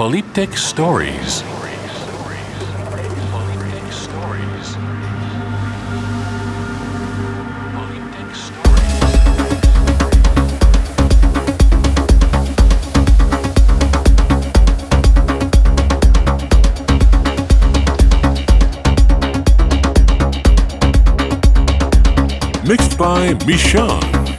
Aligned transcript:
Polyptych 0.00 0.58
Stories. 0.58 1.44
Mixed 22.64 22.96
by 22.96 23.34
Mishan. 23.44 24.29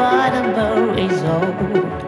Unavoidable 0.00 0.94
result. 0.94 1.98
All 2.00 2.07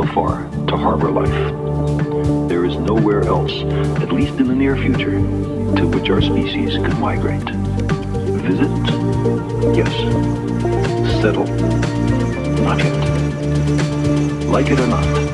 so 0.00 0.06
far 0.14 0.48
to 0.66 0.76
harbor 0.78 1.10
life. 1.10 2.48
There 2.48 2.64
is 2.64 2.74
nowhere 2.76 3.22
else, 3.24 3.52
at 4.02 4.10
least 4.12 4.34
in 4.38 4.48
the 4.48 4.54
near 4.54 4.74
future, 4.74 5.18
to 5.76 5.86
which 5.88 6.08
our 6.08 6.22
species 6.22 6.76
could 6.76 6.98
migrate. 6.98 7.42
Visit? 8.40 8.70
Yes. 9.76 9.92
Settle? 11.20 11.44
Not 12.64 12.78
yet. 12.78 12.96
Like 14.46 14.70
it 14.70 14.80
or 14.80 14.86
not, 14.86 15.29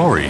stories. 0.00 0.29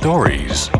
Stories. 0.00 0.79